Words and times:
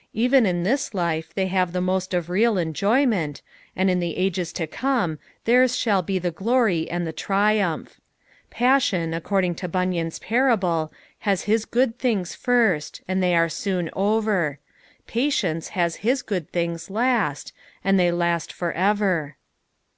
'''Even 0.12 0.44
in 0.44 0.64
this 0.64 0.92
life 0.92 1.32
they 1.34 1.46
have 1.46 1.72
the 1.72 1.80
must 1.80 2.12
of 2.12 2.28
real 2.28 2.58
enjoyment, 2.58 3.40
and 3.74 3.88
in 3.88 4.00
the 4.00 4.18
ages 4.18 4.52
to 4.52 4.66
como 4.66 5.16
theirs 5.46 5.74
shall 5.78 6.02
be 6.02 6.18
tho 6.18 6.30
glory 6.30 6.90
and 6.90 7.06
tho 7.06 7.10
triumph. 7.10 7.98
Passion, 8.50 9.14
according 9.14 9.54
to 9.54 9.66
Bimyau's 9.66 10.18
parable, 10.18 10.92
haa 11.20 11.36
his 11.36 11.64
good 11.64 11.98
things 11.98 12.34
first, 12.34 13.00
and 13.08 13.22
they 13.22 13.34
are 13.34 13.48
soon 13.48 13.88
over; 13.94 14.58
Patience 15.06 15.68
has 15.68 16.00
bis 16.02 16.20
good 16.20 16.50
things 16.50 16.90
last, 16.90 17.54
and 17.82 17.98
they 17.98 18.12
last 18.12 18.52
for 18.52 18.72
ever. 18.72 19.36